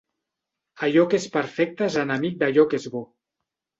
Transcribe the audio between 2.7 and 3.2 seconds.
que és bo.